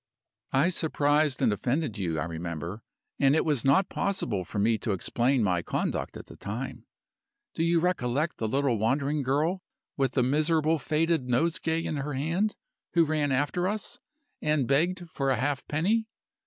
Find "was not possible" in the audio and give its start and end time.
3.45-4.43